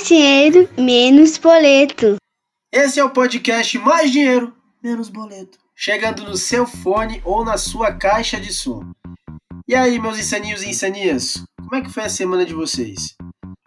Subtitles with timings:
[0.00, 2.16] Mais dinheiro, menos boleto.
[2.72, 4.50] Esse é o podcast Mais Dinheiro,
[4.82, 5.58] Menos Boleto.
[5.76, 8.80] Chegando no seu fone ou na sua caixa de som.
[9.68, 11.44] E aí, meus insaninhos e insanias?
[11.58, 13.14] Como é que foi a semana de vocês?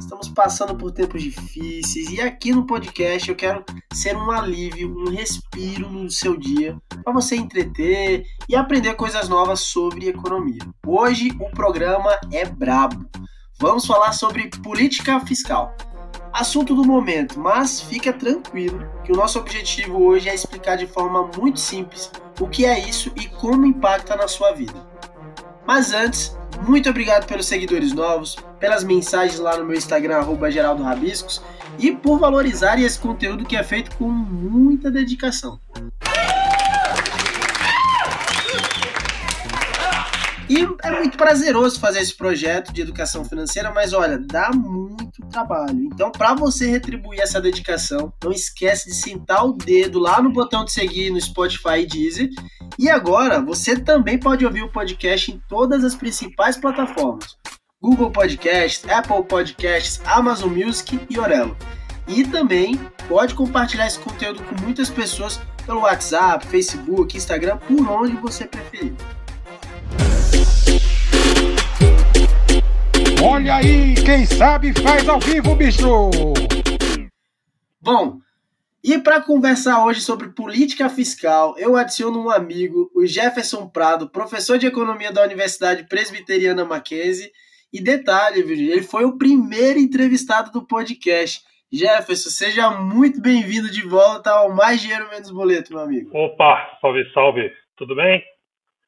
[0.01, 3.63] Estamos passando por tempos difíceis e aqui no podcast eu quero
[3.93, 9.59] ser um alívio, um respiro no seu dia para você entreter e aprender coisas novas
[9.59, 10.61] sobre economia.
[10.83, 13.07] Hoje o programa é brabo.
[13.59, 15.75] Vamos falar sobre política fiscal
[16.33, 21.29] assunto do momento, mas fica tranquilo que o nosso objetivo hoje é explicar de forma
[21.37, 24.85] muito simples o que é isso e como impacta na sua vida.
[25.65, 26.35] Mas antes,
[26.67, 31.41] muito obrigado pelos seguidores novos, pelas mensagens lá no meu Instagram, arroba Geraldo Rabiscos,
[31.77, 35.59] e por valorizarem esse conteúdo que é feito com muita dedicação.
[40.49, 44.82] E é muito prazeroso fazer esse projeto de educação financeira, mas olha, dá muito
[45.21, 45.77] trabalho.
[45.83, 50.65] Então, para você retribuir essa dedicação, não esquece de sentar o dedo lá no botão
[50.65, 52.29] de seguir no Spotify e Deezer.
[52.79, 57.37] E agora, você também pode ouvir o podcast em todas as principais plataformas:
[57.81, 61.55] Google Podcasts, Apple Podcasts, Amazon Music e Orelo.
[62.07, 68.15] E também pode compartilhar esse conteúdo com muitas pessoas pelo WhatsApp, Facebook, Instagram, por onde
[68.17, 68.93] você preferir.
[73.25, 76.11] Olha aí, quem sabe faz ao vivo, bicho!
[77.81, 78.19] Bom,
[78.83, 84.57] e para conversar hoje sobre política fiscal, eu adiciono um amigo, o Jefferson Prado, professor
[84.57, 87.31] de economia da Universidade Presbiteriana Mackenzie.
[87.71, 91.41] E detalhe, ele foi o primeiro entrevistado do podcast.
[91.71, 96.09] Jefferson, seja muito bem-vindo de volta ao Mais Dinheiro Menos Boleto, meu amigo.
[96.13, 97.49] Opa, salve, salve.
[97.77, 98.21] Tudo bem?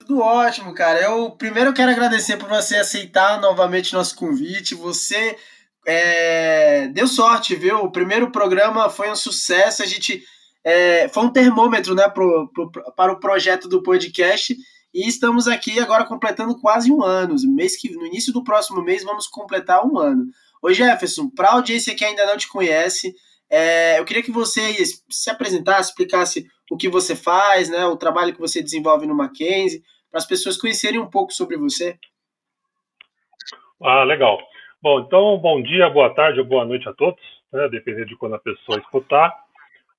[0.06, 1.02] Tudo ótimo, cara.
[1.02, 4.75] Eu primeiro quero agradecer por você aceitar novamente nosso convite.
[4.75, 5.36] Você
[5.84, 7.79] é, deu sorte, viu?
[7.79, 9.81] O primeiro programa foi um sucesso.
[9.81, 10.24] A gente
[10.63, 14.56] é, foi um termômetro, né, pro, pro, para o projeto do podcast.
[14.94, 17.35] E estamos aqui agora completando quase um ano.
[17.56, 20.28] Mês que, no início do próximo mês vamos completar um ano.
[20.62, 23.16] Ô Jefferson, para a audiência que ainda não te conhece,
[23.50, 24.72] é, eu queria que você
[25.09, 29.84] se apresentasse, explicasse o que você faz, né, o trabalho que você desenvolve no Mackenzie,
[30.16, 32.00] para as pessoas conhecerem um pouco sobre você.
[33.84, 34.40] Ah, legal.
[34.81, 37.22] Bom, então, bom dia, boa tarde ou boa noite a todos,
[37.52, 39.36] né, dependendo de quando a pessoa escutar.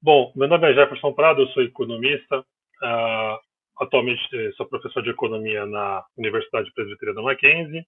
[0.01, 3.39] Bom, meu nome é Jefferson Prado, eu sou economista, uh,
[3.79, 7.81] atualmente eh, sou professor de economia na Universidade Presbiteriana Mackenzie.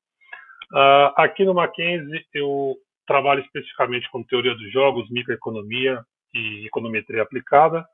[0.71, 7.87] Uh, aqui no Mackenzie eu trabalho especificamente com teoria dos jogos, microeconomia e econometria aplicada.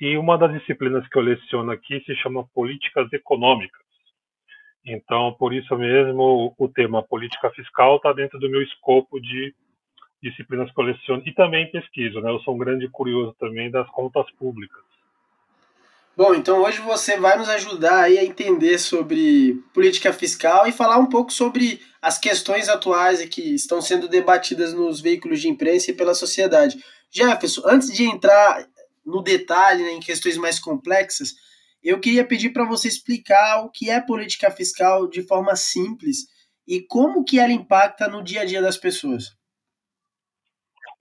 [0.00, 3.82] E uma das disciplinas que eu leciono aqui se chama Políticas Econômicas.
[4.84, 9.54] Então, por isso mesmo, o tema política fiscal está dentro do meu escopo de
[10.22, 12.20] disciplinas que eu leciono e também pesquiso.
[12.20, 12.30] Né?
[12.30, 14.82] Eu sou um grande curioso também das contas públicas.
[16.16, 21.06] Bom, então hoje você vai nos ajudar a entender sobre política fiscal e falar um
[21.06, 26.14] pouco sobre as questões atuais que estão sendo debatidas nos veículos de imprensa e pela
[26.14, 26.76] sociedade.
[27.08, 28.66] Jefferson, antes de entrar
[29.08, 31.34] no detalhe, né, em questões mais complexas,
[31.82, 36.26] eu queria pedir para você explicar o que é política fiscal de forma simples
[36.66, 39.36] e como que ela impacta no dia a dia das pessoas.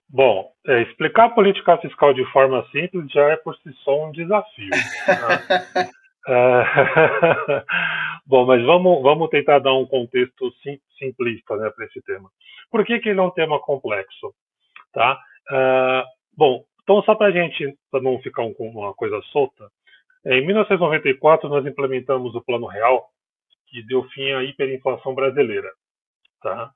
[0.10, 4.12] Bom, é, explicar a política fiscal de forma simples já é por si só um
[4.12, 4.70] desafio.
[4.70, 5.90] Né?
[6.30, 7.66] é...
[8.26, 12.30] Bom, mas vamos, vamos tentar dar um contexto sim, simplista né, para esse tema.
[12.70, 14.34] Por que, que ele é um tema complexo?
[14.92, 15.18] Tá?
[15.50, 16.16] Uh, bom,
[16.88, 19.70] então, só para a gente, para não ficar um, uma coisa solta,
[20.26, 23.10] em 1994 nós implementamos o Plano Real,
[23.68, 25.70] que deu fim à hiperinflação brasileira.
[26.42, 26.72] Tá?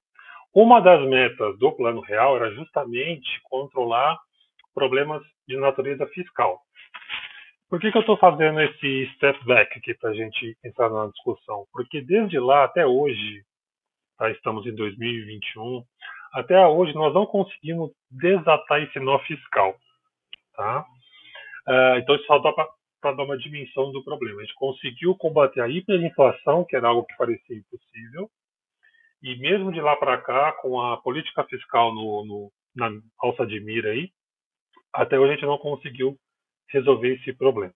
[0.54, 4.20] Uma das metas do Plano Real era justamente controlar
[4.76, 6.60] problemas de natureza fiscal.
[7.70, 11.08] Por que, que eu estou fazendo esse step back aqui para a gente entrar na
[11.08, 11.66] discussão?
[11.72, 13.46] Porque desde lá até hoje,
[14.18, 15.82] tá, estamos em 2021,
[16.34, 19.74] até hoje nós não conseguimos desatar esse nó fiscal.
[20.62, 20.86] Tá?
[21.68, 24.42] Uh, então, isso só dá para dar uma dimensão do problema.
[24.42, 28.30] A gente conseguiu combater a hiperinflação, que era algo que parecia impossível,
[29.24, 33.60] e mesmo de lá para cá, com a política fiscal no, no, na alça de
[33.60, 34.12] mira aí,
[34.94, 36.16] até hoje a gente não conseguiu
[36.70, 37.74] resolver esse problema.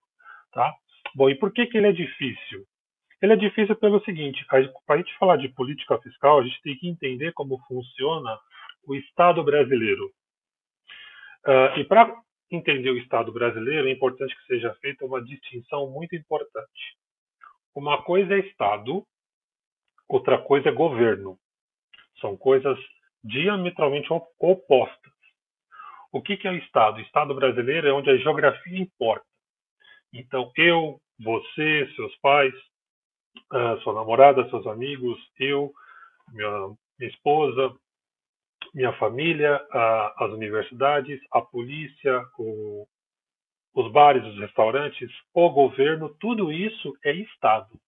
[0.52, 0.72] Tá?
[1.16, 2.66] Bom, e por que, que ele é difícil?
[3.20, 4.60] Ele é difícil pelo seguinte: para
[4.90, 8.38] a gente falar de política fiscal, a gente tem que entender como funciona
[8.88, 10.06] o Estado brasileiro.
[11.48, 16.16] Uh, e para entender o Estado brasileiro, é importante que seja feita uma distinção muito
[16.16, 16.98] importante.
[17.74, 19.06] Uma coisa é Estado,
[20.08, 21.38] outra coisa é governo.
[22.22, 22.78] São coisas
[23.24, 24.08] diametralmente
[24.40, 25.14] opostas.
[26.12, 26.98] O que, é o Estado?
[26.98, 29.26] O Estado brasileiro é onde a geografia importa.
[30.14, 32.54] Então, eu, você, seus pais,
[33.84, 35.74] sua namorada, seus amigos, eu,
[36.30, 37.76] minha esposa,
[38.76, 39.66] minha família,
[40.18, 42.86] as universidades, a polícia, o,
[43.74, 47.80] os bares, os restaurantes, o governo, tudo isso é Estado.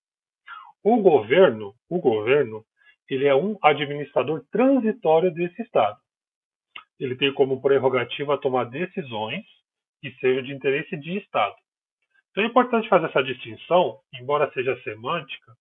[0.82, 2.64] O governo, o governo,
[3.10, 6.00] ele é um administrador transitório desse Estado.
[6.98, 9.44] Ele tem como prerrogativa tomar decisões
[10.02, 11.56] que sejam de interesse de Estado.
[12.32, 15.54] Então é importante fazer essa distinção, embora seja semântica,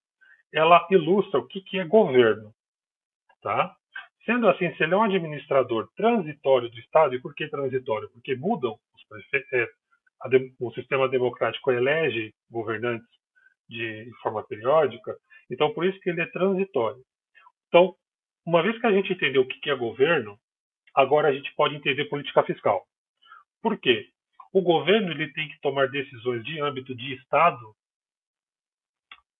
[0.52, 2.54] ela ilustra o que, que é governo.
[3.42, 3.74] Tá?
[4.26, 8.10] Sendo assim, se ele é um administrador transitório do Estado, e por que transitório?
[8.10, 8.76] Porque mudam
[9.54, 9.68] é,
[10.58, 13.08] o sistema democrático elege governantes
[13.68, 15.16] de forma periódica,
[15.48, 17.02] então por isso que ele é transitório.
[17.68, 17.94] Então,
[18.44, 20.36] uma vez que a gente entendeu o que é governo,
[20.92, 22.84] agora a gente pode entender política fiscal.
[23.62, 24.08] Por quê?
[24.52, 27.76] O governo ele tem que tomar decisões de âmbito de Estado,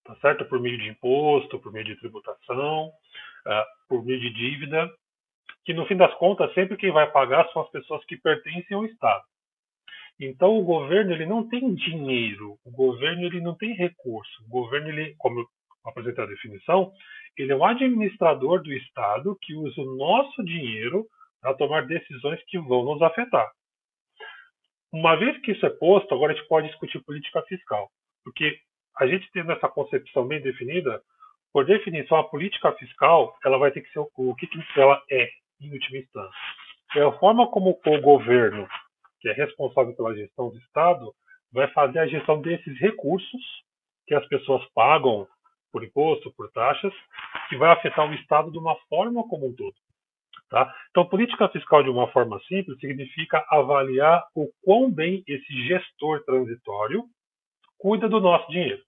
[0.07, 0.45] tá certo?
[0.45, 4.89] Por meio de imposto, por meio de tributação, uh, por meio de dívida,
[5.65, 8.85] que no fim das contas sempre quem vai pagar são as pessoas que pertencem ao
[8.85, 9.23] Estado.
[10.19, 14.43] Então o governo ele não tem dinheiro, o governo ele não tem recurso.
[14.45, 15.45] O governo ele, como eu
[15.85, 16.91] apresentei a definição,
[17.37, 21.05] ele é um administrador do Estado que usa o nosso dinheiro
[21.41, 23.47] para tomar decisões que vão nos afetar.
[24.91, 27.89] Uma vez que isso é posto, agora a gente pode discutir política fiscal,
[28.23, 28.57] porque
[28.99, 31.01] a gente tendo essa concepção bem definida,
[31.53, 35.29] por definição, a política fiscal ela vai ter que ser o que, que ela é,
[35.61, 36.39] em última instância.
[36.95, 38.67] É a forma como o governo
[39.19, 41.13] que é responsável pela gestão do Estado,
[41.51, 43.41] vai fazer a gestão desses recursos
[44.05, 45.27] que as pessoas pagam
[45.71, 46.93] por imposto, por taxas,
[47.49, 49.75] que vai afetar o Estado de uma forma como um todo.
[50.49, 50.73] Tá?
[50.89, 57.03] Então, política fiscal de uma forma simples significa avaliar o quão bem esse gestor transitório
[57.77, 58.81] cuida do nosso dinheiro.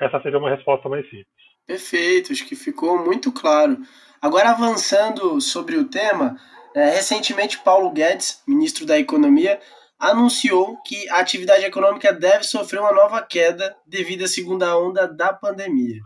[0.00, 1.26] Essa seria uma resposta mais simples.
[1.66, 3.78] Perfeito, acho que ficou muito claro.
[4.22, 6.36] Agora, avançando sobre o tema,
[6.74, 9.60] é, recentemente, Paulo Guedes, ministro da Economia,
[9.98, 15.32] anunciou que a atividade econômica deve sofrer uma nova queda devido à segunda onda da
[15.32, 16.00] pandemia.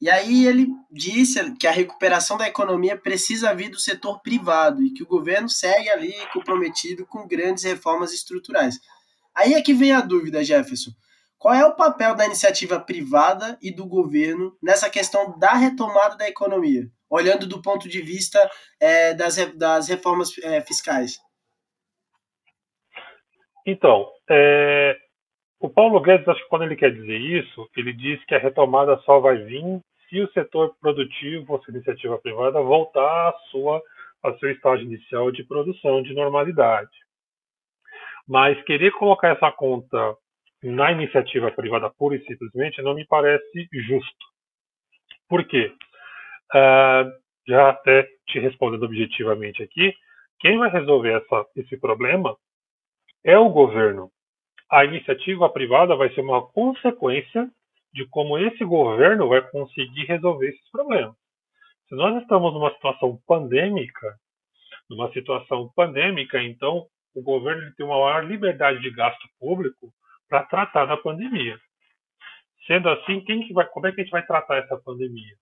[0.00, 4.90] E aí ele disse que a recuperação da economia precisa vir do setor privado e
[4.90, 8.78] que o governo segue ali comprometido com grandes reformas estruturais.
[9.34, 10.90] Aí é que vem a dúvida, Jefferson.
[11.38, 16.28] Qual é o papel da iniciativa privada e do governo nessa questão da retomada da
[16.28, 16.90] economia?
[17.14, 18.38] olhando do ponto de vista
[18.80, 21.18] é, das, das reformas é, fiscais?
[23.64, 24.96] Então, é,
[25.60, 28.98] o Paulo Guedes, acho que quando ele quer dizer isso, ele diz que a retomada
[29.04, 33.80] só vai vir se o setor produtivo, ou se a iniciativa privada, voltar à sua,
[34.22, 36.90] ao seu estágio inicial de produção, de normalidade.
[38.26, 40.16] Mas querer colocar essa conta
[40.64, 44.26] na iniciativa privada pura e simplesmente não me parece justo.
[45.28, 45.72] Por quê?
[46.54, 47.10] Uh,
[47.46, 49.94] já até te respondendo objetivamente aqui,
[50.40, 52.36] quem vai resolver essa, esse problema
[53.22, 54.10] é o governo.
[54.70, 57.50] A iniciativa privada vai ser uma consequência
[57.92, 61.14] de como esse governo vai conseguir resolver esses problemas.
[61.88, 64.18] Se nós estamos numa situação pandêmica,
[64.88, 69.92] numa situação pandêmica, então o governo tem uma maior liberdade de gasto público
[70.34, 71.56] para tratar da pandemia.
[72.66, 75.36] Sendo assim, quem que vai, como é que a gente vai tratar essa pandemia?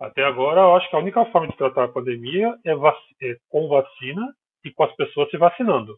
[0.00, 3.36] Até agora, eu acho que a única forma de tratar a pandemia é, vac é
[3.48, 4.34] com vacina
[4.64, 5.96] e com as pessoas se vacinando.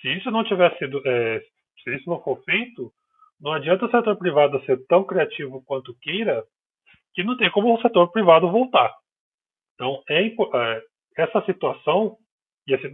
[0.00, 1.40] Se isso não tiver sido, é,
[1.84, 2.92] se isso não for feito,
[3.40, 6.42] não adianta o setor privado ser tão criativo quanto queira,
[7.14, 8.92] que não tem como o setor privado voltar.
[9.74, 10.82] Então, é, é
[11.16, 12.16] essa situação,
[12.66, 12.90] e assim,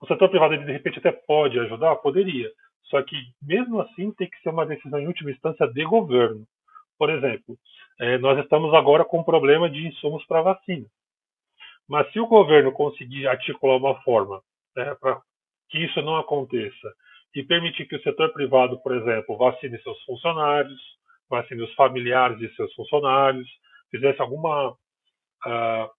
[0.00, 2.48] o setor privado de repente até pode ajudar, poderia.
[2.84, 6.46] Só que mesmo assim tem que ser uma decisão em última instância de governo.
[6.98, 7.56] Por exemplo,
[8.00, 10.86] é, nós estamos agora com um problema de insumos para vacina.
[11.88, 14.42] Mas se o governo conseguir articular uma forma
[14.76, 15.20] né, para
[15.70, 16.92] que isso não aconteça
[17.34, 20.80] e permitir que o setor privado, por exemplo, vacine seus funcionários,
[21.28, 23.48] vacine os familiares de seus funcionários,
[23.90, 25.90] fizesse alguma uh,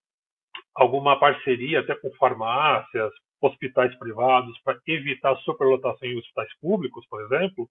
[0.75, 7.69] alguma parceria até com farmácias, hospitais privados para evitar superlotação em hospitais públicos, por exemplo,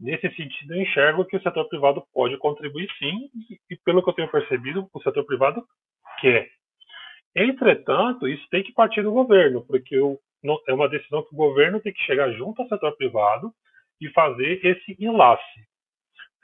[0.00, 3.30] Nesse sentido, eu enxergo que o setor privado pode contribuir sim,
[3.70, 5.64] e pelo que eu tenho percebido, o setor privado
[6.20, 6.50] quer.
[7.34, 11.92] Entretanto, isso tem que partir do governo, porque é uma decisão que o governo tem
[11.92, 13.52] que chegar junto ao setor privado
[14.00, 15.66] e fazer esse enlace.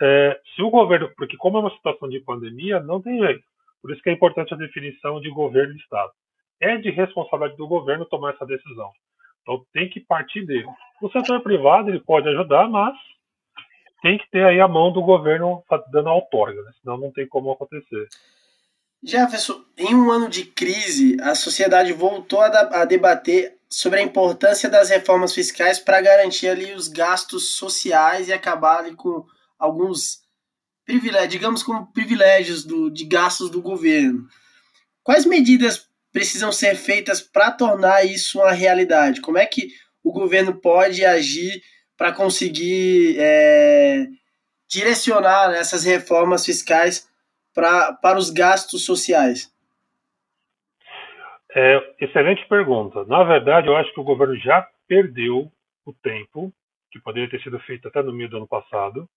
[0.00, 3.44] É, se o governo, porque como é uma situação de pandemia, não tem jeito.
[3.82, 6.12] Por isso que é importante a definição de governo e Estado.
[6.60, 8.90] É de responsabilidade do governo tomar essa decisão.
[9.42, 10.68] Então tem que partir dele.
[11.00, 12.94] O setor privado ele pode ajudar, mas
[14.02, 16.72] tem que ter aí a mão do governo dando outorga, né?
[16.80, 18.08] senão não tem como acontecer.
[19.02, 24.90] Jefferson, em um ano de crise, a sociedade voltou a, debater sobre a importância das
[24.90, 29.24] reformas fiscais para garantir ali os gastos sociais e acabar ali com
[29.58, 30.22] alguns
[30.84, 34.28] privilégios, digamos como privilégios do, de gastos do governo.
[35.02, 39.20] Quais medidas precisam ser feitas para tornar isso uma realidade?
[39.20, 39.68] Como é que
[40.02, 41.62] o governo pode agir
[41.96, 44.06] para conseguir é,
[44.68, 47.08] direcionar essas reformas fiscais
[47.54, 49.52] pra, para os gastos sociais?
[51.54, 53.04] É, excelente pergunta.
[53.06, 55.50] Na verdade, eu acho que o governo já perdeu
[55.84, 56.52] o tempo,
[56.90, 59.08] que poderia ter sido feito até no meio do ano passado,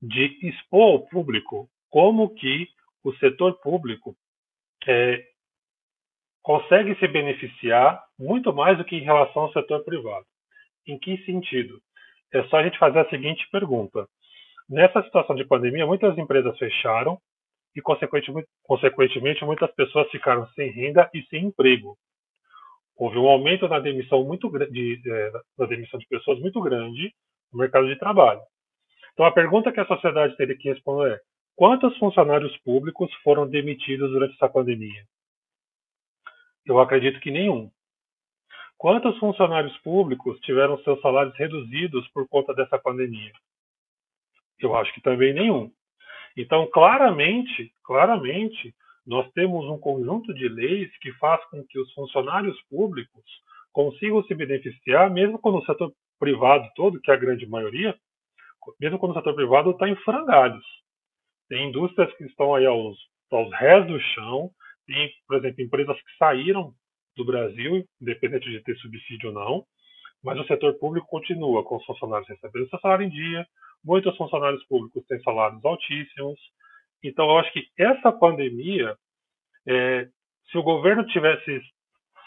[0.00, 2.68] de expor ao público como que
[3.02, 4.16] o setor público
[4.86, 5.24] é,
[6.44, 10.26] consegue se beneficiar muito mais do que em relação ao setor privado.
[10.86, 11.80] Em que sentido?
[12.32, 14.06] É só a gente fazer a seguinte pergunta.
[14.68, 17.18] Nessa situação de pandemia, muitas empresas fecharam
[17.74, 21.96] e, consequentemente, muitas pessoas ficaram sem renda e sem emprego.
[22.96, 27.10] Houve um aumento na demissão muito de, é, na demissão de pessoas muito grande
[27.52, 28.42] no mercado de trabalho.
[29.14, 31.20] Então, a pergunta que a sociedade teria que responder é:
[31.56, 35.04] quantos funcionários públicos foram demitidos durante essa pandemia?
[36.66, 37.70] Eu acredito que nenhum.
[38.78, 43.32] Quantos funcionários públicos tiveram seus salários reduzidos por conta dessa pandemia?
[44.58, 45.70] Eu acho que também nenhum.
[46.36, 48.74] Então, claramente, claramente,
[49.06, 53.24] nós temos um conjunto de leis que faz com que os funcionários públicos
[53.72, 57.94] consigam se beneficiar, mesmo quando o setor privado todo, que é a grande maioria,
[58.80, 60.64] mesmo quando o setor privado está em frangalhos.
[61.48, 62.96] Tem indústrias que estão aí aos,
[63.30, 64.50] aos rés do chão,
[64.86, 66.74] tem, por exemplo, empresas que saíram
[67.16, 69.66] do Brasil, independente de ter subsídio ou não,
[70.22, 73.46] mas o setor público continua com os funcionários recebendo seu salário em dia,
[73.84, 76.40] muitos funcionários públicos têm salários altíssimos.
[77.02, 78.96] Então, eu acho que essa pandemia,
[79.68, 80.08] é,
[80.50, 81.60] se o governo tivesse,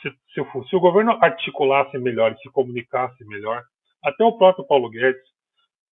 [0.01, 3.63] se, se, se, o governo articulasse melhor e se comunicasse melhor,
[4.03, 5.21] até o próprio Paulo Guedes,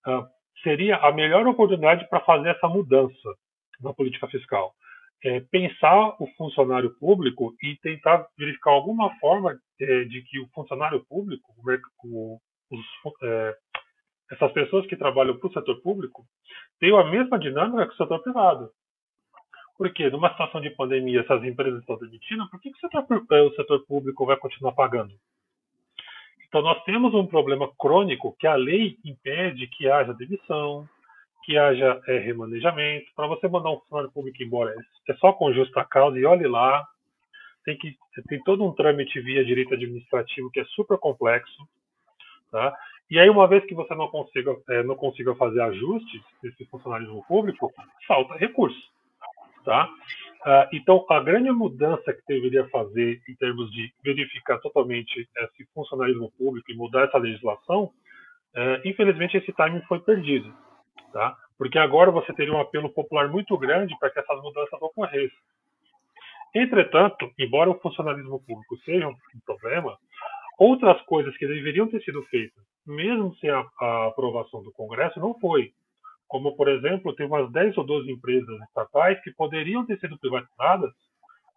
[0.07, 0.25] uh,
[0.61, 3.35] seria a melhor oportunidade para fazer essa mudança
[3.81, 4.73] na política fiscal.
[5.23, 11.03] É, pensar o funcionário público e tentar verificar alguma forma é, de que o funcionário
[11.05, 11.51] público,
[12.03, 12.85] o, os,
[13.23, 13.55] é,
[14.31, 16.25] essas pessoas que trabalham para o setor público
[16.79, 18.69] tenham a mesma dinâmica que o setor privado.
[19.77, 23.41] Porque numa situação de pandemia, essas empresas estão demitindo, por que, que o, setor, é,
[23.41, 25.13] o setor público vai continuar pagando?
[26.47, 30.87] Então nós temos um problema crônico que a lei impede que haja demissão,
[31.45, 33.05] que haja é, remanejamento.
[33.15, 34.75] Para você mandar um funcionário público embora,
[35.07, 36.85] é só com justa causa e olhe lá.
[37.63, 37.95] Tem, que,
[38.27, 41.67] tem todo um trâmite via direito administrativo que é super complexo.
[42.51, 42.75] Tá?
[43.09, 47.23] E aí, uma vez que você não consiga, é, não consiga fazer ajustes nesse funcionalismo
[47.27, 47.71] público,
[48.07, 48.81] falta recurso.
[49.63, 49.87] Tá?
[50.45, 56.31] Uh, então, a grande mudança que deveria fazer em termos de verificar totalmente esse funcionalismo
[56.37, 57.85] público e mudar essa legislação,
[58.55, 60.53] uh, infelizmente esse timing foi perdido.
[61.11, 61.35] Tá?
[61.57, 65.37] Porque agora você teria um apelo popular muito grande para que essas mudanças ocorressem.
[66.53, 69.97] Entretanto, embora o funcionalismo público seja um problema,
[70.57, 75.37] outras coisas que deveriam ter sido feitas mesmo sem a, a aprovação do Congresso, não
[75.39, 75.73] foi.
[76.27, 80.91] Como, por exemplo, tem umas 10 ou 12 empresas estatais que poderiam ter sido privatizadas,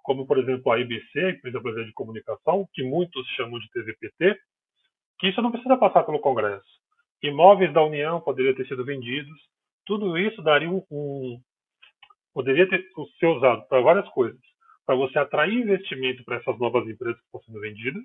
[0.03, 4.39] como, por exemplo, a IBC, Empresa Brasileira de Comunicação, que muitos chamam de TVPT,
[5.19, 6.67] que isso não precisa passar pelo Congresso.
[7.23, 9.39] Imóveis da União poderiam ter sido vendidos.
[9.85, 11.41] Tudo isso daria um, um
[12.33, 12.85] poderia ter
[13.19, 14.41] ser usado para várias coisas.
[14.87, 18.03] Para você atrair investimento para essas novas empresas que estão sendo vendidas,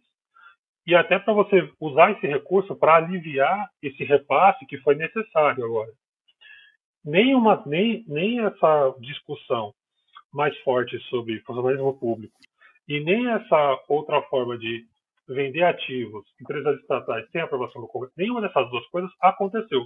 [0.86, 5.91] e até para você usar esse recurso para aliviar esse repasse que foi necessário agora.
[7.05, 9.74] Nem, uma, nem, nem essa discussão
[10.32, 12.38] mais forte sobre funcionalismo público
[12.88, 14.86] e nem essa outra forma de
[15.27, 19.82] vender ativos, empresas estatais sem aprovação do Congresso, nenhuma dessas duas coisas aconteceu.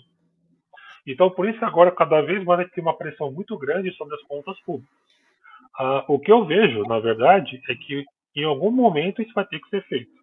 [1.06, 4.22] Então, por isso que agora cada vez mais tem uma pressão muito grande sobre as
[4.24, 4.96] contas públicas.
[5.80, 8.04] Ah, o que eu vejo, na verdade, é que
[8.36, 10.18] em algum momento isso vai ter que ser feito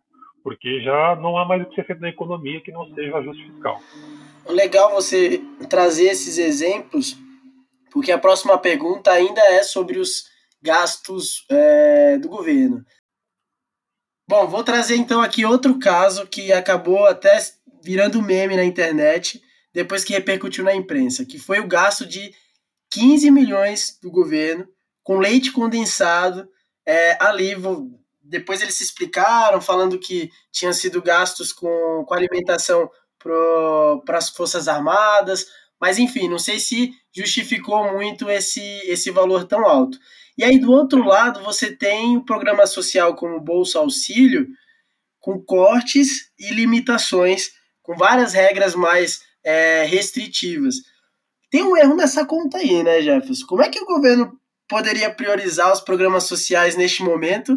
[0.45, 3.51] porque já não há mais o que ser feito na economia que não seja ajuste
[3.51, 3.81] fiscal.
[4.47, 7.17] Legal você trazer esses exemplos,
[7.91, 10.27] porque a próxima pergunta ainda é sobre os
[10.63, 12.85] gastos é, do governo.
[14.27, 17.39] Bom, vou trazer então aqui outro caso que acabou até
[17.83, 22.33] virando meme na internet depois que repercutiu na imprensa, que foi o gasto de
[22.91, 24.67] 15 milhões do governo
[25.03, 26.49] com leite condensado
[26.87, 27.55] é, ali
[28.23, 34.67] depois eles se explicaram, falando que tinham sido gastos com, com alimentação para as Forças
[34.67, 35.47] Armadas,
[35.81, 39.99] mas enfim, não sei se justificou muito esse, esse valor tão alto.
[40.37, 44.49] E aí, do outro lado, você tem o programa social como Bolsa Auxílio,
[45.21, 50.77] com cortes e limitações, com várias regras mais é, restritivas.
[51.51, 53.47] Tem um erro nessa conta aí, né, Jefferson?
[53.47, 54.39] Como é que o governo
[54.69, 57.57] poderia priorizar os programas sociais neste momento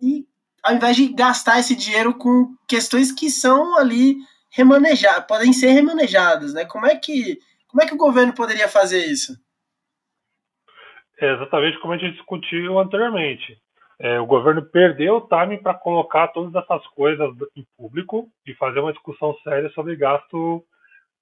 [0.00, 0.26] e
[0.62, 4.16] ao invés de gastar esse dinheiro com questões que são ali
[4.50, 6.64] remanejadas, podem ser remanejadas, né?
[6.64, 9.38] Como é que como é que o governo poderia fazer isso?
[11.20, 13.58] É exatamente como a gente discutiu anteriormente.
[14.00, 18.78] É, o governo perdeu o timing para colocar todas essas coisas em público e fazer
[18.78, 20.64] uma discussão séria sobre gasto,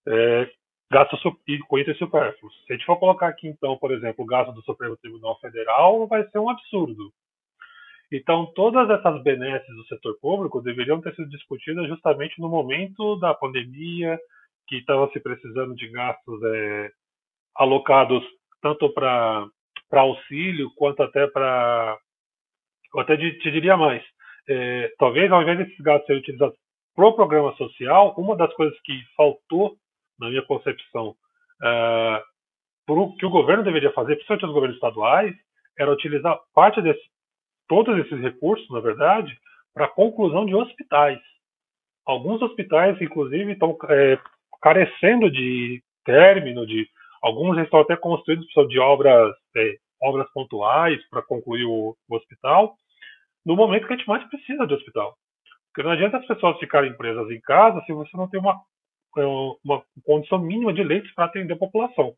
[0.07, 0.50] é,
[0.91, 1.17] gasto
[1.49, 2.55] e com itens supérfluos.
[2.67, 6.07] Se a gente for colocar aqui, então, por exemplo, o gasto do Supremo Tribunal Federal,
[6.07, 7.11] vai ser um absurdo.
[8.12, 13.35] Então, todas essas benesses do setor público deveriam ter sido discutidas justamente no momento da
[13.35, 14.19] pandemia,
[14.69, 16.91] que estava se precisando de gastos é,
[17.57, 18.23] alocados
[18.61, 19.47] tanto para
[19.93, 21.99] auxílio quanto até para.
[22.95, 24.02] Eu até te diria mais.
[24.49, 26.57] É, talvez, ao invés desses gastos serem utilizados
[26.95, 29.76] para o programa social, uma das coisas que faltou,
[30.19, 31.14] na minha concepção,
[31.62, 32.23] é,
[32.87, 35.35] pro, que o governo deveria fazer, principalmente os governos estaduais,
[35.78, 37.02] era utilizar parte desse,
[37.69, 39.37] todos esses recursos, na verdade,
[39.75, 41.21] para a conclusão de hospitais.
[42.07, 44.19] Alguns hospitais, inclusive, estão é,
[44.62, 46.88] carecendo de término, de
[47.26, 52.76] alguns estão até construídos de obras, é, obras pontuais para concluir o, o, hospital,
[53.45, 55.16] no momento que a gente mais precisa de hospital.
[55.68, 58.61] Porque não adianta as pessoas ficarem presas em casa se você não tem uma,
[59.18, 59.25] é,
[59.64, 62.14] uma condição mínima de leitos para atender a população.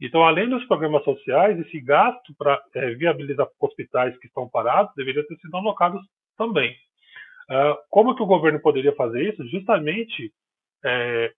[0.00, 5.26] Então, além dos programas sociais, esse gasto para é, viabilizar hospitais que estão parados deveria
[5.26, 5.98] ter sido alocado
[6.36, 6.76] também.
[7.50, 9.44] Uh, como que o governo poderia fazer isso?
[9.48, 10.32] Justamente
[10.84, 11.32] é,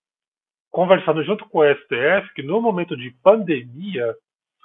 [0.70, 4.14] conversando junto com o STF que no momento de pandemia,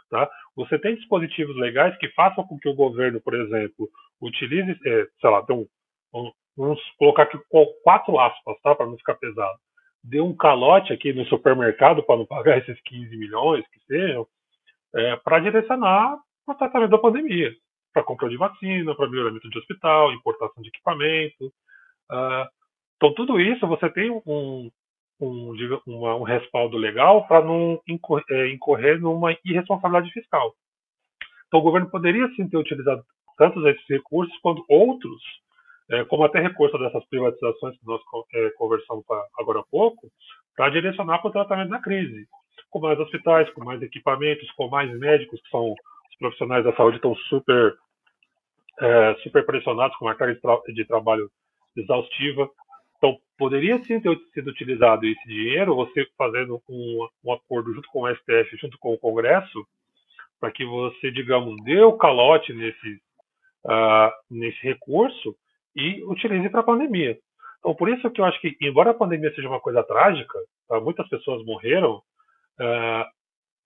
[0.10, 3.90] tá, você tem dispositivos legais que façam com que o governo, por exemplo,
[4.22, 5.68] utilize, é, sei lá, um,
[6.14, 7.38] um, vamos colocar aqui
[7.84, 9.60] quatro aspas, tá, para não ficar pesado
[10.06, 14.28] dê um calote aqui no supermercado para não pagar esses 15 milhões que sejam,
[14.96, 17.52] é, para direcionar o tratamento da pandemia,
[17.92, 21.48] para compra de vacina, para melhoramento de hospital, importação de equipamento.
[22.12, 22.46] Uh,
[22.96, 24.70] então, tudo isso você tem um,
[25.20, 25.54] um,
[25.86, 30.54] uma, um respaldo legal para não incorrer, é, incorrer numa irresponsabilidade fiscal.
[31.48, 33.04] Então, o governo poderia sim ter utilizado
[33.38, 35.22] tantos esses recursos quanto outros
[35.90, 38.02] é, como até recurso dessas privatizações que nós
[38.34, 39.06] é, conversamos
[39.40, 40.10] agora há pouco,
[40.56, 42.28] para direcionar para o tratamento da crise.
[42.70, 46.98] Com mais hospitais, com mais equipamentos, com mais médicos, que são os profissionais da saúde
[46.98, 47.76] estão super,
[48.82, 51.30] é, super pressionados, com uma carga de, tra de trabalho
[51.78, 52.50] exaustiva.
[53.38, 58.16] Poderia sim ter sido utilizado esse dinheiro, você fazendo um, um acordo junto com o
[58.16, 59.68] STF, junto com o Congresso,
[60.40, 63.02] para que você, digamos, dê o calote nesse,
[63.66, 65.36] uh, nesse recurso
[65.76, 67.18] e utilize para a pandemia.
[67.60, 70.80] Então, por isso que eu acho que, embora a pandemia seja uma coisa trágica, tá?
[70.80, 71.96] muitas pessoas morreram,
[72.60, 73.06] uh,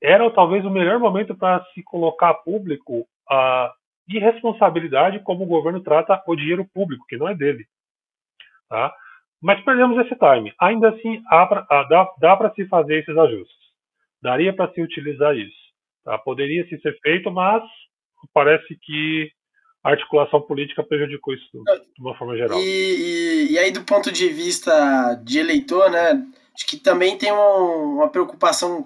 [0.01, 3.71] era talvez o melhor momento para se colocar público a
[4.07, 7.65] irresponsabilidade como o governo trata o dinheiro público, que não é dele.
[8.67, 8.93] Tá?
[9.41, 10.53] Mas perdemos esse time.
[10.59, 11.21] Ainda assim,
[11.89, 13.57] dá, dá para se fazer esses ajustes.
[14.21, 15.57] Daria para se utilizar isso.
[16.03, 16.17] Tá?
[16.17, 17.63] Poderia se ser feito, mas
[18.33, 19.31] parece que
[19.83, 22.59] a articulação política prejudicou isso de uma forma geral.
[22.59, 26.21] E, e, e, aí, do ponto de vista de eleitor, né,
[26.53, 28.85] acho que também tem um, uma preocupação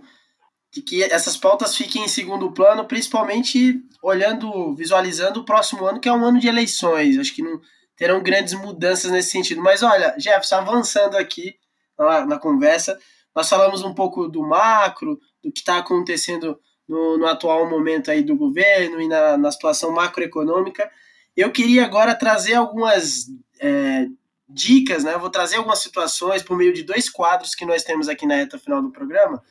[0.71, 6.09] de que essas pautas fiquem em segundo plano, principalmente olhando, visualizando o próximo ano, que
[6.09, 7.17] é um ano de eleições.
[7.17, 7.59] Acho que não
[8.03, 9.61] terão grandes mudanças nesse sentido.
[9.61, 11.55] Mas olha, Jefferson, avançando aqui
[11.97, 12.99] na, na conversa,
[13.33, 18.21] nós falamos um pouco do macro, do que está acontecendo no, no, atual momento aí
[18.21, 20.91] do governo e na, na situação macroeconômica.
[21.33, 23.27] Eu queria agora trazer algumas
[23.61, 24.07] é,
[24.49, 25.13] dicas, né?
[25.13, 28.35] Eu vou trazer algumas situações por meio de dois quadros que nós temos aqui na
[28.35, 29.41] reta final do programa.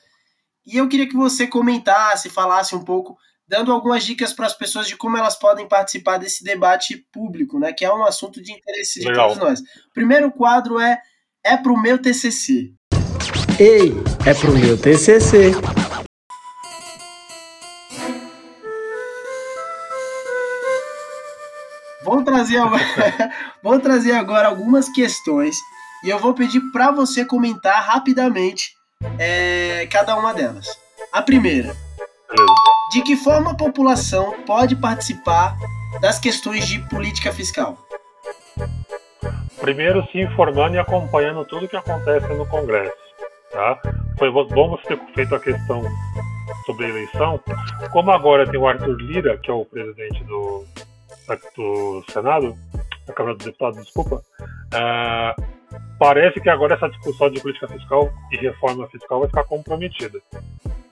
[0.66, 4.86] E eu queria que você comentasse, falasse um pouco, dando algumas dicas para as pessoas
[4.86, 7.72] de como elas podem participar desse debate público, né?
[7.72, 9.28] Que é um assunto de interesse de Legal.
[9.28, 9.60] todos nós.
[9.60, 11.00] O primeiro quadro é
[11.44, 12.72] É pro meu TCC.
[13.58, 13.92] Ei,
[14.26, 15.52] é pro meu TCC.
[22.04, 22.60] Vou trazer,
[23.62, 25.56] vou trazer agora algumas questões
[26.04, 28.72] e eu vou pedir para você comentar rapidamente
[29.18, 30.66] é, cada uma delas.
[31.12, 31.76] A primeira:
[32.90, 35.56] de que forma a população pode participar
[36.00, 37.78] das questões de política fiscal?
[39.60, 42.96] Primeiro, se informando e acompanhando tudo que acontece no Congresso.
[43.50, 43.80] Tá?
[44.18, 45.82] Foi bom você ter feito a questão
[46.66, 47.40] sobre a eleição.
[47.92, 50.64] Como agora tem o Arthur Lira, que é o presidente do,
[51.56, 52.56] do Senado,
[53.06, 55.42] da Câmara dos Deputados, desculpa, uh,
[55.98, 60.20] parece que agora essa discussão de política fiscal e reforma fiscal vai ficar comprometida.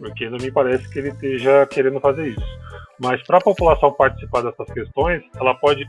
[0.01, 2.59] Porque não me parece que ele esteja querendo fazer isso.
[2.99, 5.87] Mas para a população participar dessas questões, ela pode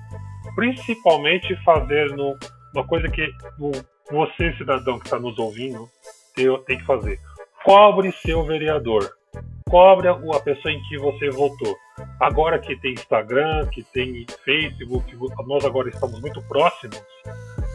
[0.53, 2.37] principalmente fazer no,
[2.75, 3.25] uma coisa que
[4.11, 5.87] você, cidadão que está nos ouvindo,
[6.35, 7.17] tem que fazer.
[7.63, 9.09] Cobre seu vereador.
[9.69, 11.73] Cobre a pessoa em que você votou.
[12.19, 15.15] Agora que tem Instagram, que tem Facebook,
[15.47, 17.01] nós agora estamos muito próximos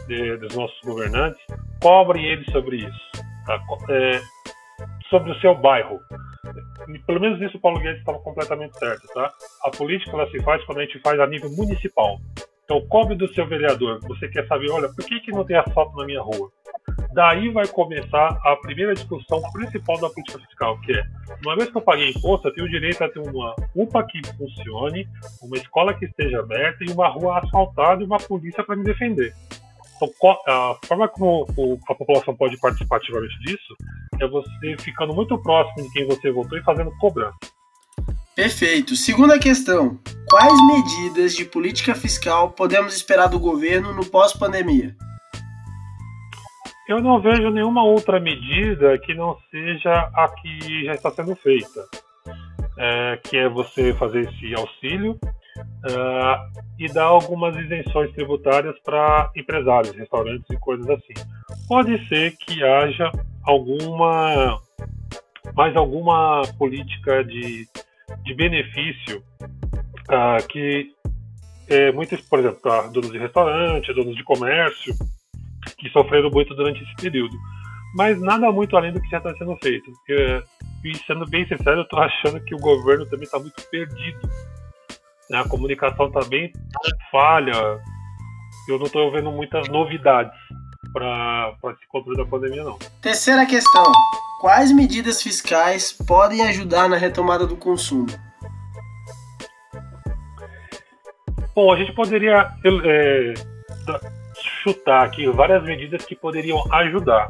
[0.07, 1.41] de, dos nossos governantes,
[1.81, 3.11] cobre eles sobre isso.
[3.47, 3.59] Tá?
[3.89, 4.21] É,
[5.09, 5.99] sobre o seu bairro.
[7.05, 9.31] Pelo menos isso o Paulo Guedes estava completamente certo, tá?
[9.63, 12.19] A política ela se faz quando a gente faz a nível municipal.
[12.67, 13.99] Então, cobre do seu vereador.
[14.07, 16.51] Você quer saber, olha, por que, que não tem asfalto na minha rua?
[17.13, 21.03] Daí vai começar a primeira discussão principal da política fiscal, que é,
[21.45, 24.21] uma vez que eu paguei imposto, eu tenho o direito a ter uma UPA que
[24.37, 25.07] funcione,
[25.41, 29.33] uma escola que esteja aberta e uma rua asfaltada e uma polícia para me defender.
[29.95, 30.09] Então,
[30.47, 31.47] a forma como
[31.89, 33.75] a população pode participar ativamente disso
[34.23, 37.37] é você ficando muito próximo de quem você votou e fazendo cobrança.
[38.35, 38.95] Perfeito.
[38.95, 39.99] Segunda questão:
[40.29, 44.95] quais medidas de política fiscal podemos esperar do governo no pós-pandemia?
[46.87, 51.83] Eu não vejo nenhuma outra medida que não seja a que já está sendo feita,
[52.77, 55.19] é, que é você fazer esse auxílio
[55.85, 56.39] é,
[56.79, 61.13] e dar algumas isenções tributárias para empresários, restaurantes e coisas assim.
[61.67, 63.11] Pode ser que haja
[63.47, 64.61] alguma
[65.55, 67.67] mais alguma política de
[68.23, 69.23] de benefício
[70.09, 70.91] ah, que
[71.69, 74.93] é, muitos, por exemplo, tá, donos de restaurante, donos de comércio,
[75.77, 77.35] que sofreram muito durante esse período.
[77.95, 79.91] Mas nada muito além do que já está sendo feito.
[80.07, 80.43] Eu,
[80.85, 84.29] e sendo bem sincero, eu estou achando que o governo também está muito perdido.
[85.29, 85.39] Né?
[85.39, 86.51] A comunicação está bem
[87.11, 87.81] falha.
[88.69, 90.37] Eu não estou vendo muitas novidades
[90.91, 92.77] para esse controle da pandemia, não.
[93.01, 93.83] Terceira questão.
[94.39, 98.07] Quais medidas fiscais podem ajudar na retomada do consumo?
[101.55, 103.33] Bom, a gente poderia é,
[104.63, 107.29] chutar aqui várias medidas que poderiam ajudar,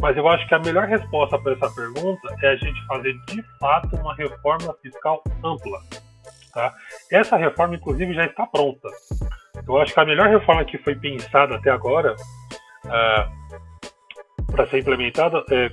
[0.00, 3.42] mas eu acho que a melhor resposta para essa pergunta é a gente fazer de
[3.58, 5.80] fato uma reforma fiscal ampla.
[6.52, 6.72] Tá?
[7.10, 8.88] Essa reforma, inclusive, já está pronta.
[9.66, 12.14] Eu acho que a melhor reforma que foi pensada até agora
[12.90, 13.28] é,
[14.50, 15.70] para ser implementada é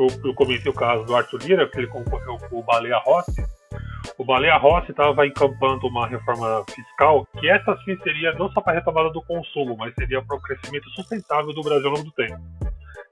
[0.00, 3.44] eu, eu comentei o caso do Arthur Lira, que ele concorreu com o Baleia Rossi.
[4.16, 8.72] O Baleia Rossi estava encampando uma reforma fiscal que essa sim seria não só para
[8.72, 12.12] a retomada do consumo, mas seria para o crescimento sustentável do Brasil ao longo do
[12.12, 12.40] tempo.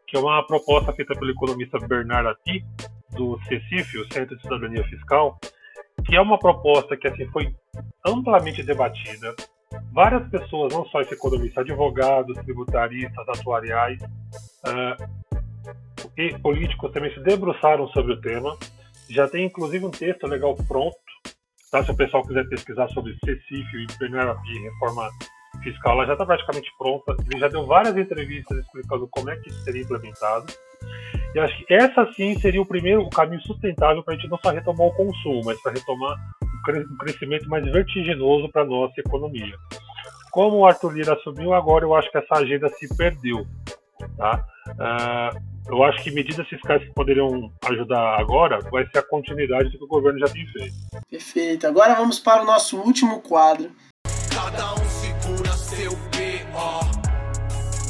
[0.07, 2.65] Que é uma proposta feita pelo economista Bernard Ati,
[3.11, 5.39] do CECIF, o Centro de Cidadania Fiscal,
[6.05, 7.55] que é uma proposta que assim foi
[8.07, 9.35] amplamente debatida.
[9.99, 15.75] Várias pessoas, não só esse economista, advogados, tributaristas, atuariais, uh,
[16.17, 18.57] e políticos também se debruçaram sobre o tema.
[19.11, 20.97] Já tem inclusive um texto legal pronto.
[21.73, 21.83] Tá?
[21.83, 25.11] Se o pessoal quiser pesquisar sobre CECIF e e reforma
[25.65, 27.17] fiscal, ela já está praticamente pronta.
[27.29, 30.47] Ele já deu várias entrevistas explicando como é que isso seria implementado.
[31.35, 34.39] E acho que essa sim seria o primeiro o caminho sustentável para a gente não
[34.39, 36.17] só retomar o consumo, mas para retomar
[36.69, 39.57] um crescimento mais vertiginoso para a nossa economia.
[40.39, 43.45] Como o Arthur Lira assumiu agora, eu acho que essa agenda se perdeu.
[44.17, 44.47] Tá?
[44.69, 45.37] Uh,
[45.69, 49.85] eu acho que medidas fiscais que poderiam ajudar agora vai ser a continuidade do que
[49.85, 50.77] o governo já tem feito.
[51.11, 51.67] Perfeito.
[51.67, 53.73] Agora vamos para o nosso último quadro.
[54.33, 56.87] Cada um segura seu BO.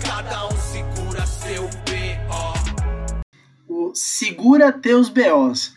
[0.02, 2.54] Cada um segura seu BO.
[3.68, 5.76] O Segura Teus BOs.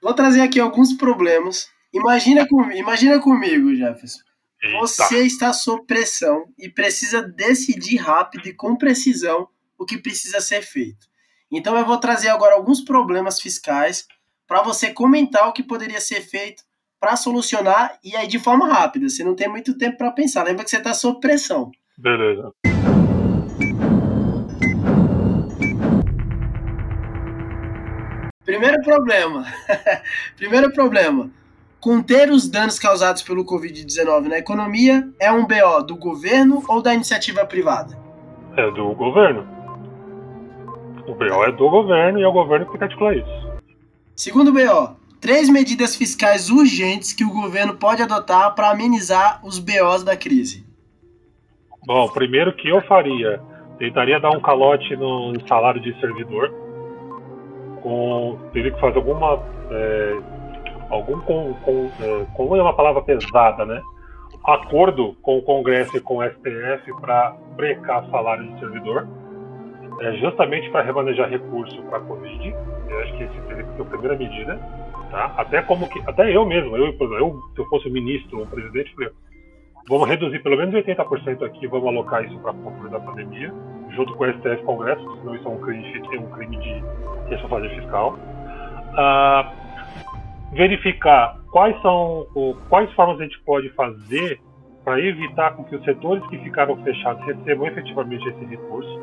[0.00, 1.68] Vou trazer aqui alguns problemas.
[1.92, 4.22] Imagina, com, imagina comigo, Jefferson.
[4.64, 4.78] Eita.
[4.78, 9.46] Você está sob pressão e precisa decidir rápido e com precisão
[9.78, 11.06] o que precisa ser feito.
[11.52, 14.06] Então eu vou trazer agora alguns problemas fiscais
[14.46, 16.62] para você comentar o que poderia ser feito
[16.98, 19.06] para solucionar e aí de forma rápida.
[19.06, 20.44] Você não tem muito tempo para pensar.
[20.44, 21.70] Lembra que você está sob pressão.
[21.98, 22.50] Beleza.
[28.46, 29.44] Primeiro problema.
[30.36, 31.30] Primeiro problema.
[31.84, 36.94] Conter os danos causados pelo Covid-19 na economia é um BO do governo ou da
[36.94, 37.94] iniciativa privada?
[38.56, 39.46] É do governo.
[41.06, 43.60] O BO é do governo e é o governo que tem que articular isso.
[44.16, 50.02] Segundo BO, três medidas fiscais urgentes que o governo pode adotar para amenizar os BOs
[50.02, 50.64] da crise.
[51.84, 53.42] Bom, primeiro que eu faria,
[53.78, 56.50] tentaria dar um calote no salário de servidor,
[57.82, 59.38] com, teria que fazer alguma
[59.70, 60.33] é,
[60.94, 63.82] algum com, com, é, com é uma palavra pesada, né?
[64.44, 69.06] Acordo com o Congresso e com o STF para brecar salário de servidor,
[70.00, 72.54] é, justamente para remanejar recurso para a Covid.
[72.88, 74.56] Eu acho que esse seria a primeira medida,
[75.10, 75.34] tá?
[75.36, 78.94] Até como que, até eu mesmo, eu, eu se eu fosse ministro ou presidente,
[79.88, 83.52] vamos reduzir pelo menos 80% aqui, vamos alocar isso para a controle da pandemia,
[83.90, 86.84] junto com o STF Congresso, senão isso é um crime, é um crime de
[87.30, 88.18] responsabilidade fiscal.
[88.96, 89.63] Ah,
[90.54, 92.26] verificar quais são
[92.68, 94.40] quais formas a gente pode fazer
[94.84, 99.00] para evitar com que os setores que ficaram fechados recebam efetivamente esse recurso,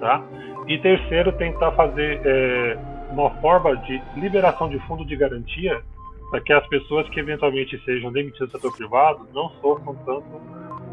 [0.00, 0.22] tá?
[0.66, 2.78] E terceiro, tentar fazer é,
[3.10, 5.82] uma forma de liberação de fundo de garantia
[6.30, 10.40] para que as pessoas que eventualmente sejam demitidas do setor privado não sofram tanto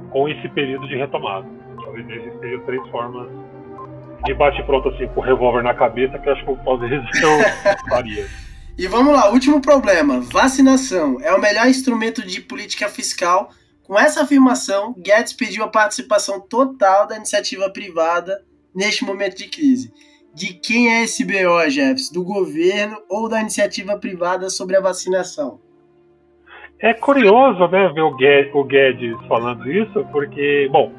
[0.10, 1.46] com esse período de retomada.
[1.84, 3.30] Talvez essas sejam três formas
[4.24, 8.26] de bate pronto assim com o revólver na cabeça que acho que talvez eu faria.
[8.78, 13.50] E vamos lá, último problema: vacinação é o melhor instrumento de política fiscal.
[13.84, 18.42] Com essa afirmação, Guedes pediu a participação total da iniciativa privada
[18.76, 19.94] neste momento de crise.
[20.34, 22.12] De quem é esse BO, Jeffs?
[22.12, 25.62] Do governo ou da iniciativa privada sobre a vacinação?
[26.82, 30.92] É curioso, né, ver o Guedes, falando isso, porque, bom,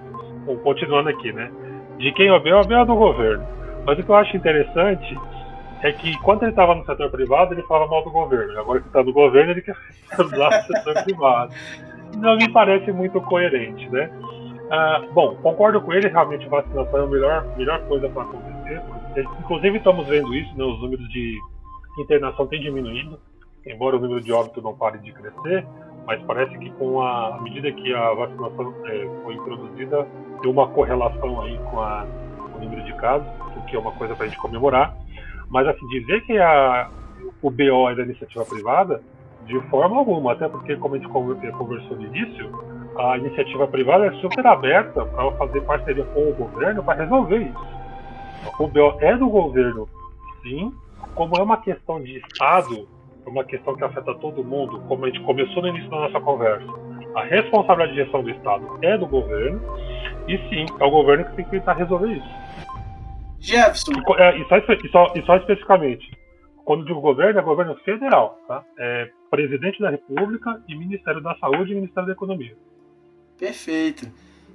[0.63, 1.51] continuando aqui, né?
[1.99, 2.61] De quem é o BO?
[2.61, 3.47] O BO é do governo.
[3.85, 5.19] Mas o que eu acho interessante
[5.89, 8.59] é que quando ele estava no setor privado, ele falava mal do governo.
[8.59, 9.77] Agora que está no governo, ele quer
[10.19, 11.55] usar o setor privado.
[12.17, 14.11] Não me parece muito coerente, né?
[14.71, 18.83] Ah, bom, concordo com ele, realmente vacinação é a melhor, melhor coisa para acontecer.
[19.41, 21.39] Inclusive estamos vendo isso, né, os números de
[21.99, 23.19] internação têm diminuído,
[23.65, 25.65] embora o número de óbitos não pare de crescer,
[26.05, 30.07] mas parece que com a, medida que a vacinação é, foi introduzida,
[30.43, 33.93] tem uma correlação aí com, a, com o número de casos, o que é uma
[33.93, 34.97] coisa para a gente comemorar.
[35.49, 36.89] Mas assim, dizer que a,
[37.43, 39.03] o BO é da iniciativa privada,
[39.47, 42.51] de forma alguma, até porque, como a gente conversou no início,
[42.99, 47.67] a iniciativa privada é super aberta para fazer parceria com o governo para resolver isso.
[48.59, 49.89] O BO é do governo,
[50.43, 50.73] sim,
[51.15, 52.89] como é uma questão de Estado,
[53.25, 56.21] é uma questão que afeta todo mundo, como a gente começou no início da nossa
[56.21, 56.67] conversa.
[57.15, 59.61] A responsabilidade de gestão do Estado é do governo,
[60.29, 62.29] e sim, é o governo que tem que tentar resolver isso.
[63.47, 63.93] Jefferson.
[63.93, 66.11] E, é, e, só, e, só, e só especificamente,
[66.65, 68.63] quando digo governo, é governo federal, tá?
[68.79, 72.57] É presidente da República e Ministério da Saúde e Ministério da Economia.
[73.39, 74.11] Perfeito.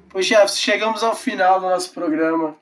[0.09, 2.55] Pois, Jefferson, chegamos ao final do nosso programa.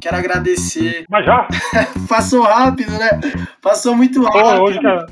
[0.00, 1.04] Quero agradecer.
[1.08, 1.46] Mas já?
[2.08, 3.20] Passou rápido, né?
[3.60, 4.62] Passou muito rápido.
[4.62, 5.06] Hoje, que é,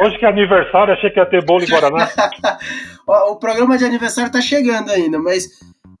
[0.00, 2.08] hoje que é aniversário, achei que ia ter bolo em Guaraná.
[3.28, 5.48] o programa de aniversário tá chegando ainda, mas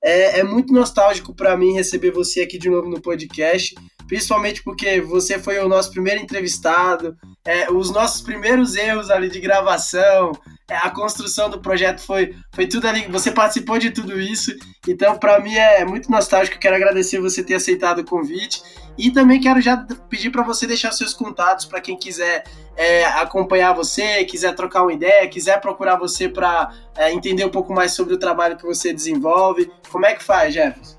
[0.02, 3.74] é, é muito nostálgico para mim receber você aqui de novo no podcast,
[4.06, 9.40] principalmente porque você foi o nosso primeiro entrevistado, é, os nossos primeiros erros ali de
[9.40, 10.32] gravação,
[10.70, 14.52] é, a construção do projeto foi, foi tudo ali, você participou de tudo isso,
[14.86, 18.62] então para mim é muito nostálgico, quero agradecer você ter aceitado o convite
[18.98, 22.42] e também quero já pedir para você deixar seus contatos para quem quiser
[22.76, 27.72] é, acompanhar você, quiser trocar uma ideia, quiser procurar você para é, entender um pouco
[27.72, 29.70] mais sobre o trabalho que você desenvolve.
[29.90, 30.98] Como é que faz, Jefferson?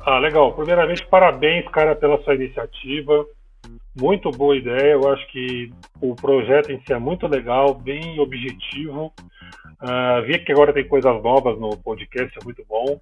[0.00, 0.54] Ah, legal.
[0.54, 3.26] Primeiramente, parabéns, cara, pela sua iniciativa.
[4.00, 4.92] Muito boa ideia.
[4.92, 9.12] Eu acho que o projeto em si é muito legal, bem objetivo.
[9.80, 13.00] Uh, vi que agora tem coisas novas no podcast, é muito bom.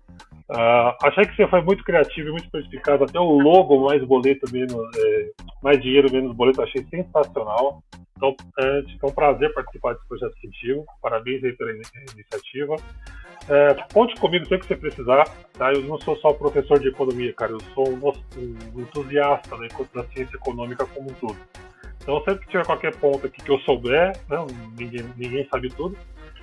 [0.48, 3.00] Uh, achei que você foi muito criativo e muito perspicaz.
[3.00, 5.30] Até o logo mais boleto menos, é,
[5.62, 7.82] mais dinheiro menos boleto, achei sensacional.
[8.16, 10.84] Então é, um prazer participar desse projeto contigo.
[11.00, 12.76] Parabéns aí pela iniciativa.
[13.48, 15.24] É, conte comigo sempre que você precisar.
[15.54, 15.72] Tá?
[15.72, 17.52] Eu não sou só professor de economia, cara.
[17.52, 18.12] Eu sou um,
[18.74, 21.36] um entusiasta né, da ciência econômica como um todo.
[22.02, 24.46] Então sempre que tiver qualquer ponto aqui que eu souber, não,
[24.78, 25.96] ninguém, ninguém sabe tudo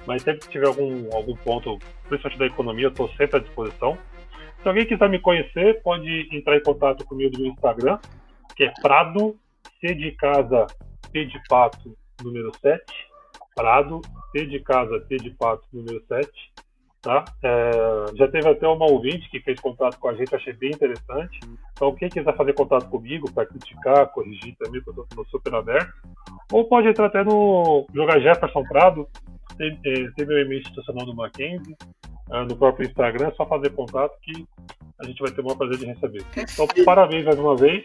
[0.05, 3.97] mas sempre que tiver algum, algum ponto, principalmente da economia, eu estou sempre à disposição.
[4.61, 7.99] Se alguém quiser me conhecer, pode entrar em contato comigo no Instagram,
[8.55, 9.37] que é Prado,
[9.79, 10.67] C de casa,
[11.11, 12.81] P de pato, número 7.
[13.55, 16.29] Prado, C de casa, P de pato, número 7.
[17.01, 17.25] Tá?
[17.43, 21.37] É, já teve até uma ouvinte que fez contato com a gente, achei bem interessante.
[21.73, 25.91] Então, quem quiser fazer contato comigo para criticar, corrigir também, eu estou super aberto.
[26.49, 29.05] Ou pode entrar até no jogar Jefferson Prado,
[29.81, 31.75] tem, é, meu e-mail institucional do Mackenzie,
[32.29, 34.45] uh, no próprio Instagram, é só fazer contato que
[34.99, 36.23] a gente vai ter o maior prazer de receber.
[36.35, 37.83] Então, parabéns mais uma vez.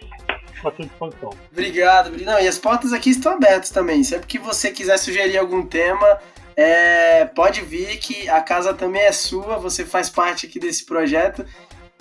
[0.59, 1.31] à sua disposição.
[1.53, 4.03] Obrigado, Não, e as portas aqui estão abertas também.
[4.05, 6.19] Sempre que você quiser sugerir algum tema,
[6.57, 11.45] é, pode vir que a casa também é sua, você faz parte aqui desse projeto.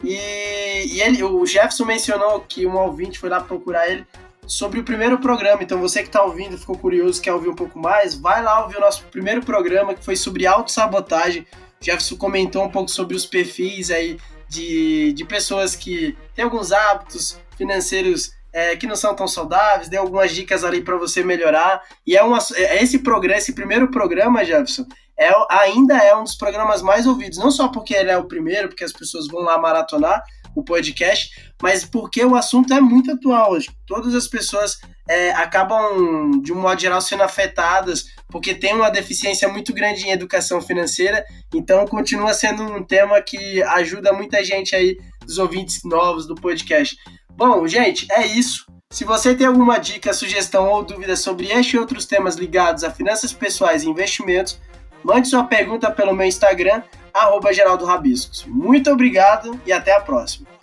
[0.04, 4.06] E, e ele, o Jefferson mencionou que um ouvinte foi lá procurar ele
[4.48, 5.62] sobre o primeiro programa.
[5.62, 8.78] Então você que está ouvindo, ficou curioso, quer ouvir um pouco mais, vai lá ouvir
[8.78, 11.46] o nosso primeiro programa que foi sobre autossabotagem.
[11.80, 14.18] Jefferson comentou um pouco sobre os perfis aí
[14.50, 20.02] de, de pessoas que têm alguns hábitos financeiros é, que não são tão saudáveis, deu
[20.02, 21.82] algumas dicas ali para você melhorar.
[22.06, 24.86] E é, uma, é esse programa, esse primeiro programa, Jefferson,
[25.20, 27.38] é, ainda é um dos programas mais ouvidos.
[27.38, 30.24] Não só porque ele é o primeiro, porque as pessoas vão lá maratonar,
[30.60, 31.30] o podcast,
[31.62, 33.58] mas porque o assunto é muito atual.
[33.86, 39.48] Todas as pessoas é, acabam, de um modo geral, sendo afetadas porque tem uma deficiência
[39.48, 44.98] muito grande em educação financeira, então continua sendo um tema que ajuda muita gente aí,
[45.26, 46.98] dos ouvintes novos do podcast.
[47.30, 48.66] Bom, gente, é isso.
[48.90, 52.92] Se você tem alguma dica, sugestão ou dúvida sobre este e outros temas ligados a
[52.92, 54.60] finanças pessoais e investimentos,
[55.04, 56.82] mande sua pergunta pelo meu Instagram,
[57.24, 58.46] arroba Geraldo Rabiscos.
[58.48, 60.57] Muito obrigado e até a próxima.